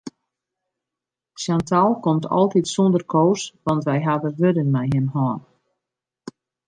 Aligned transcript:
Chantal 1.41 1.89
komt 2.05 2.27
altyd 2.39 2.65
sûnder 2.73 3.03
Koos 3.13 3.41
want 3.65 3.85
wy 3.89 3.97
hawwe 4.07 4.29
wurden 4.39 4.69
mei 4.75 4.89
him 4.95 5.07
hân. 5.15 5.39